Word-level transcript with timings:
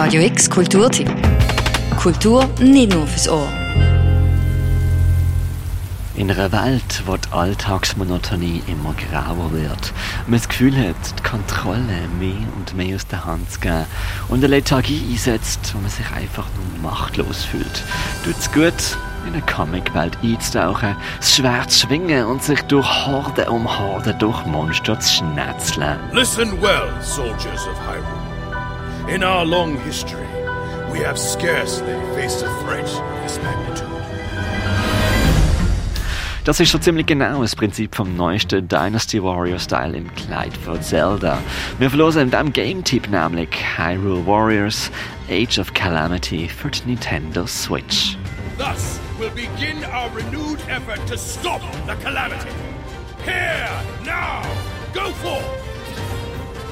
Radio 0.00 0.22
X 0.22 0.48
Kulturtipp. 0.48 1.10
Kultur 2.00 2.48
nicht 2.60 2.92
nur 2.94 3.04
fürs 3.04 3.28
Ohr. 3.28 3.48
In 6.14 6.30
einer 6.30 6.52
Welt, 6.52 7.02
wo 7.04 7.16
die 7.16 7.32
Alltagsmonotonie 7.32 8.62
immer 8.68 8.94
grauer 8.94 9.50
wird, 9.50 9.92
man 10.28 10.38
das 10.38 10.48
Gefühl 10.48 10.76
hat, 10.76 10.94
die 11.18 11.22
Kontrolle 11.28 12.06
mehr 12.20 12.46
und 12.56 12.76
mehr 12.76 12.94
aus 12.94 13.08
der 13.08 13.24
Hand 13.24 13.50
zu 13.50 13.58
geben 13.58 13.86
und 14.28 14.38
eine 14.38 14.46
Lethargie 14.46 15.02
einsetzt, 15.10 15.74
wo 15.74 15.80
man 15.80 15.90
sich 15.90 16.08
einfach 16.12 16.46
nur 16.54 16.92
machtlos 16.92 17.42
fühlt, 17.42 17.82
tut 18.24 18.38
es 18.38 18.52
gut, 18.52 18.96
in 19.26 19.32
eine 19.32 19.42
Comicwelt 19.42 20.16
einzutauchen, 20.22 20.94
das 21.18 21.34
Schwert 21.34 21.72
zu 21.72 21.88
schwingen 21.88 22.24
und 22.26 22.40
sich 22.44 22.62
durch 22.62 22.86
Horde 23.04 23.50
um 23.50 23.66
Horde 23.66 24.14
durch 24.14 24.46
Monster 24.46 25.00
zu 25.00 25.12
schnetzeln. 25.12 25.98
Listen 26.12 26.52
well, 26.62 26.88
soldiers 27.00 27.66
of 27.66 27.76
Hyrule. 27.84 28.37
In 29.08 29.24
our 29.24 29.42
long 29.42 29.78
history, 29.78 30.26
we 30.92 30.98
have 30.98 31.18
scarcely 31.18 31.94
faced 32.14 32.42
a 32.42 32.48
threat 32.60 32.84
of 32.84 33.22
this 33.22 33.38
magnitude. 33.42 33.88
Das 36.44 36.60
ist 36.60 36.72
so 36.72 36.78
ziemlich 36.78 37.06
genau 37.06 37.40
das 37.40 37.56
Prinzip 37.56 37.94
vom 37.94 38.18
neuesten 38.18 38.68
Dynasty 38.68 39.22
Warrior 39.22 39.58
Style 39.58 39.96
im 39.96 40.14
Kleid 40.14 40.54
für 40.54 40.78
Zelda. 40.82 41.38
Wir 41.78 41.88
verlosen 41.88 42.24
in 42.24 42.30
diesem 42.30 42.52
Game-Tipp 42.52 43.08
nämlich 43.08 43.48
Hyrule 43.78 44.26
Warriors 44.26 44.90
Age 45.30 45.58
of 45.58 45.72
Calamity 45.72 46.46
für 46.46 46.70
die 46.70 46.90
Nintendo 46.90 47.46
Switch. 47.46 48.18
Thus 48.58 49.00
will 49.18 49.30
begin 49.30 49.84
our 49.86 50.10
renewed 50.14 50.60
effort 50.68 51.00
to 51.06 51.16
stop 51.16 51.62
the 51.86 51.94
calamity. 52.04 52.50
Here, 53.24 53.70
now, 54.04 54.42
go 54.92 55.10
forth 55.22 55.77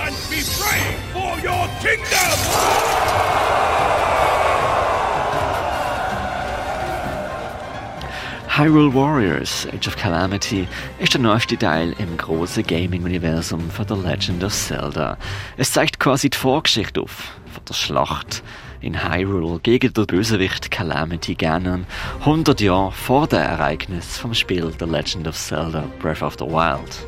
and 0.00 0.14
be 0.30 0.42
brave 0.58 0.98
for 1.12 1.38
your 1.40 1.68
kingdom! 1.80 2.38
Hyrule 8.48 8.92
Warriors 8.92 9.68
Age 9.72 9.86
of 9.86 9.96
Calamity 9.96 10.66
ist 10.98 11.14
der 11.14 11.20
neueste 11.20 11.56
Teil 11.56 11.94
im 11.98 12.16
großen 12.16 12.64
Gaming-Universum 12.64 13.70
von 13.70 13.86
The 13.86 13.94
Legend 13.94 14.42
of 14.42 14.52
Zelda. 14.52 15.16
Es 15.56 15.72
zeigt 15.72 16.00
quasi 16.00 16.28
die 16.28 16.36
Vorgeschichte 16.36 17.00
auf 17.00 17.38
von 17.52 17.64
der 17.68 17.74
Schlacht 17.74 18.42
in 18.80 19.04
Hyrule 19.04 19.60
gegen 19.60 19.92
den 19.92 20.06
Bösewicht 20.06 20.70
Calamity 20.70 21.34
Ganon 21.34 21.86
100 22.20 22.60
Jahre 22.60 22.92
vor 22.92 23.28
dem 23.28 23.40
Ereignis 23.40 24.18
vom 24.18 24.34
Spiel 24.34 24.72
The 24.76 24.86
Legend 24.86 25.28
of 25.28 25.36
Zelda 25.36 25.84
Breath 26.00 26.22
of 26.22 26.34
the 26.38 26.44
Wild. 26.44 27.06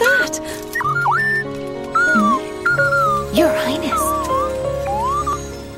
That? 0.00 0.40
Your 3.32 3.52
Highness. 3.64 4.00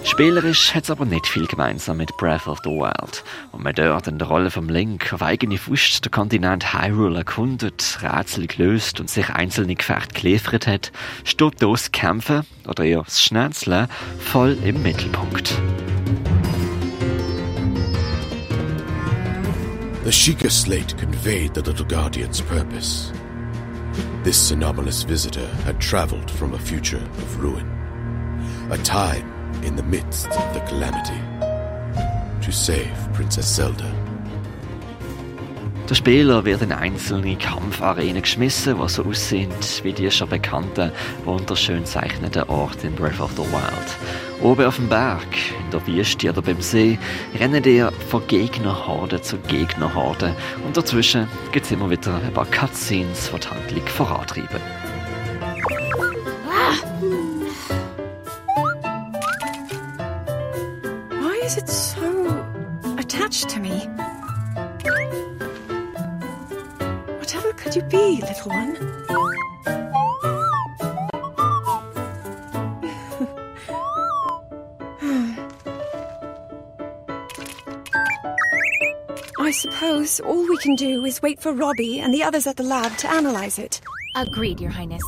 Spielerisch 0.04 0.74
hat 0.74 0.84
es 0.84 0.90
aber 0.90 1.06
nicht 1.06 1.26
viel 1.26 1.46
gemeinsam 1.46 1.96
mit 1.96 2.16
Breath 2.18 2.46
of 2.46 2.58
the 2.64 2.70
Wild, 2.70 3.24
wo 3.50 3.58
man 3.58 3.74
dort 3.74 4.06
in 4.08 4.18
der 4.18 4.28
Rolle 4.28 4.50
vom 4.50 4.68
Link 4.68 5.12
auf 5.12 5.22
eigene 5.22 5.56
Faust 5.56 6.04
den 6.04 6.10
Kontinent 6.10 6.74
Hyrule 6.74 7.18
erkundet, 7.18 7.98
Rätsel 8.02 8.46
gelöst 8.46 9.00
und 9.00 9.08
sich 9.08 9.30
einzelne 9.30 9.74
Gefechte 9.74 10.20
geliefert 10.20 10.66
hat, 10.66 10.92
steht 11.24 11.62
das 11.62 11.92
Kämpfen, 11.92 12.42
oder 12.68 12.84
eher 12.84 13.02
das 13.04 13.22
Schnetzeln, 13.22 13.88
voll 14.18 14.58
im 14.64 14.82
Mittelpunkt. 14.82 15.54
The 20.04 20.12
Sheikah 20.12 20.50
slate 20.50 20.96
conveyed 20.98 21.54
the 21.54 21.62
little 21.62 21.86
guardian's 21.86 22.42
purpose. 22.42 23.12
This 24.22 24.50
anomalous 24.50 25.02
visitor 25.02 25.46
had 25.64 25.80
traveled 25.80 26.30
from 26.30 26.54
a 26.54 26.58
future 26.58 27.02
of 27.02 27.42
ruin, 27.42 27.68
a 28.70 28.78
time 28.78 29.30
in 29.62 29.76
the 29.76 29.82
midst 29.82 30.28
of 30.28 30.54
the 30.54 30.60
calamity, 30.60 31.20
to 32.44 32.52
save 32.52 32.94
Princess 33.12 33.46
Zelda. 33.46 34.01
Der 35.88 35.96
Spieler 35.96 36.44
wird 36.44 36.62
in 36.62 36.72
einzelne 36.72 37.36
Kampfarenen 37.36 38.22
geschmissen, 38.22 38.80
die 38.80 38.88
so 38.88 39.04
aussehen 39.04 39.50
wie 39.82 39.92
die 39.92 40.10
schon 40.10 40.28
bekannten, 40.28 40.92
wunderschön 41.24 41.84
zeichneten 41.84 42.44
Orte 42.44 42.86
in 42.86 42.94
Breath 42.94 43.20
of 43.20 43.32
the 43.32 43.42
Wild. 43.42 44.42
Oben 44.42 44.64
auf 44.64 44.76
dem 44.76 44.88
Berg, 44.88 45.26
in 45.60 45.70
der 45.70 45.86
Wüste 45.86 46.30
oder 46.30 46.40
beim 46.40 46.60
See, 46.62 46.98
rennen 47.38 47.64
ihr 47.64 47.92
von 48.08 48.26
Gegnerhorde 48.26 49.20
zu 49.20 49.38
Gegnerhorde 49.38 50.34
und 50.64 50.76
dazwischen 50.76 51.28
gibt 51.50 51.66
es 51.66 51.72
immer 51.72 51.90
wieder 51.90 52.14
ein 52.14 52.32
paar 52.32 52.46
Cutscenes, 52.46 53.30
die 53.32 53.40
die 53.40 53.48
Handlung 53.48 53.86
vorantreiben. 53.86 54.60
Why 61.20 61.44
is 61.44 61.56
it 61.56 61.68
so 61.68 62.00
attached 62.98 63.50
to 63.50 63.60
me? 63.60 63.88
Whatever 67.32 67.54
could 67.54 67.74
you 67.74 67.80
be, 67.84 68.20
little 68.20 68.50
one? 68.50 68.76
I 79.38 79.50
suppose 79.50 80.20
all 80.20 80.46
we 80.46 80.58
can 80.58 80.76
do 80.76 81.06
is 81.06 81.22
wait 81.22 81.40
for 81.40 81.54
Robbie 81.54 82.00
and 82.00 82.12
the 82.12 82.22
others 82.22 82.46
at 82.46 82.58
the 82.58 82.64
lab 82.64 82.98
to 82.98 83.10
analyze 83.10 83.58
it. 83.58 83.80
Agreed, 84.14 84.60
Your 84.60 84.70
Highness. 84.70 85.00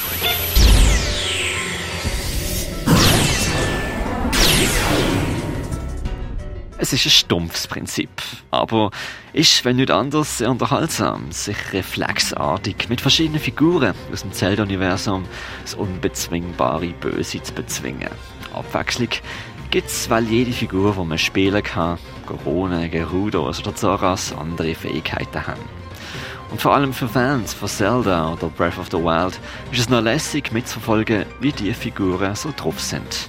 Es 6.86 6.92
ist 6.92 7.06
ein 7.06 7.10
stumpfes 7.10 7.66
Prinzip, 7.66 8.08
aber 8.52 8.92
ist, 9.32 9.64
wenn 9.64 9.74
nicht 9.74 9.90
anders, 9.90 10.38
sehr 10.38 10.48
unterhaltsam, 10.48 11.32
sich 11.32 11.56
reflexartig 11.72 12.88
mit 12.88 13.00
verschiedenen 13.00 13.40
Figuren 13.40 13.92
aus 14.12 14.22
dem 14.22 14.30
Zelda-Universum 14.30 15.24
das 15.62 15.74
unbezwingbare 15.74 16.90
Böse 17.00 17.42
zu 17.42 17.52
bezwingen. 17.54 18.12
Abwechslung 18.54 19.08
gibt's, 19.72 20.08
weil 20.10 20.26
jede 20.26 20.52
Figur, 20.52 20.94
die 20.96 21.04
man 21.04 21.18
spielen 21.18 21.60
kann, 21.60 21.98
Gorone, 22.24 22.88
Gerudos 22.88 23.58
oder 23.58 23.74
Zoras, 23.74 24.32
andere 24.32 24.76
Fähigkeiten 24.76 25.44
haben. 25.44 25.64
Und 26.52 26.62
vor 26.62 26.72
allem 26.72 26.92
für 26.92 27.08
Fans 27.08 27.52
von 27.52 27.68
Zelda 27.68 28.32
oder 28.34 28.46
Breath 28.46 28.78
of 28.78 28.92
the 28.92 28.98
Wild 28.98 29.40
ist 29.72 29.80
es 29.80 29.88
noch 29.88 30.02
lässig 30.02 30.52
mitzuverfolgen, 30.52 31.26
wie 31.40 31.50
die 31.50 31.74
Figuren 31.74 32.36
so 32.36 32.52
drauf 32.56 32.80
sind. 32.80 33.28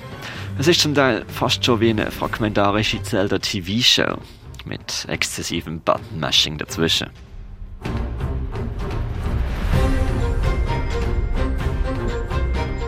Es 0.60 0.68
ist 0.68 0.82
zum 0.82 0.96
Teil 0.96 1.24
fast 1.28 1.64
schon 1.64 1.80
wie 1.82 1.92
eine 1.92 2.10
fragmentarische 2.10 3.02
Zelda 3.04 3.38
TV-Show 3.38 4.18
mit 4.66 5.06
exzessivem 5.08 5.80
Button-Mashing 5.82 6.58
dazwischen. 6.58 7.12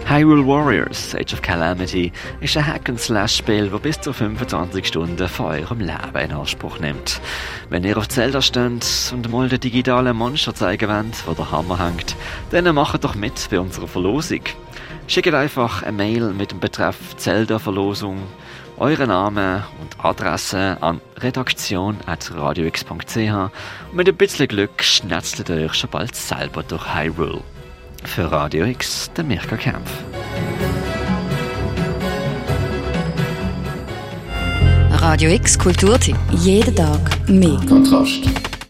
Hyrule 0.09 0.47
Warriors 0.47 1.13
Age 1.13 1.33
of 1.33 1.41
Calamity 1.43 2.11
ist 2.41 2.57
ein 2.57 2.65
Hack-and-Slash-Spiel, 2.65 3.69
das 3.69 3.79
bis 3.79 4.01
zu 4.01 4.11
25 4.11 4.87
Stunden 4.87 5.27
von 5.27 5.45
eurem 5.45 5.81
Leben 5.81 6.17
in 6.17 6.31
Anspruch 6.31 6.79
nimmt. 6.79 7.21
Wenn 7.69 7.83
ihr 7.83 7.95
auf 7.95 8.07
Zelda 8.09 8.41
steht 8.41 9.11
und 9.13 9.29
mal 9.31 9.47
den 9.49 9.59
digitalen 9.59 10.17
Monster 10.17 10.55
zeigen 10.55 10.89
wollt, 10.89 11.27
wo 11.27 11.35
der 11.35 11.51
Hammer 11.51 11.77
hängt, 11.77 12.15
dann 12.49 12.73
macht 12.73 13.03
doch 13.03 13.13
mit 13.13 13.49
bei 13.51 13.59
unserer 13.59 13.87
Verlosung. 13.87 14.41
Schickt 15.05 15.31
einfach 15.31 15.83
eine 15.83 15.95
Mail 15.95 16.33
mit 16.33 16.49
dem 16.49 16.59
Betreff 16.59 17.15
Zelda-Verlosung, 17.17 18.17
euren 18.77 19.09
Namen 19.09 19.61
und 19.79 20.03
Adresse 20.03 20.79
an 20.81 21.01
redaktion.radiox.ch 21.17 22.89
und 22.89 23.51
mit 23.93 24.09
ein 24.09 24.15
bisschen 24.15 24.47
Glück 24.47 24.81
schnetzelt 24.81 25.49
ihr 25.49 25.65
euch 25.67 25.75
schon 25.75 25.91
bald 25.91 26.15
selber 26.15 26.63
durch 26.63 26.95
Hyrule. 26.95 27.43
Für 28.05 28.31
Radio 28.31 28.65
X, 28.65 29.11
der 29.15 29.23
Mirka 29.23 29.57
Kempf. 29.57 29.91
Radio 34.91 35.31
X 35.31 35.57
Kulturtipp. 35.57 36.17
Jeden 36.31 36.75
Tag 36.75 36.99
mehr. 37.29 37.59
Kontrast. 37.67 38.48